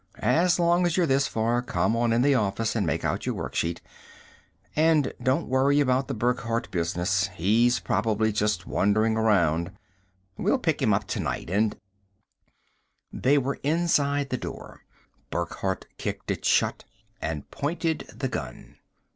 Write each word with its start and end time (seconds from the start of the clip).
As 0.17 0.59
long 0.59 0.87
as 0.87 0.97
you're 0.97 1.05
this 1.05 1.27
far, 1.27 1.61
come 1.61 1.95
on 1.95 2.11
in 2.11 2.23
the 2.23 2.33
office 2.33 2.75
and 2.75 2.87
make 2.87 3.05
out 3.05 3.27
your 3.27 3.35
worksheet. 3.35 3.81
And 4.75 5.13
don't 5.21 5.47
worry 5.47 5.79
about 5.79 6.07
the 6.07 6.15
Burckhardt 6.15 6.71
business. 6.71 7.27
He's 7.35 7.79
probably 7.79 8.31
just 8.31 8.65
wandering 8.65 9.15
around. 9.15 9.73
We'll 10.39 10.57
pick 10.57 10.81
him 10.81 10.91
up 10.91 11.05
tonight 11.05 11.51
and" 11.51 11.75
They 13.13 13.37
were 13.37 13.59
inside 13.61 14.29
the 14.31 14.37
door. 14.37 14.81
Burckhardt 15.29 15.85
kicked 15.99 16.31
it 16.31 16.45
shut 16.45 16.83
and 17.21 17.51
pointed 17.51 18.11
the 18.11 18.27
gun. 18.27 18.77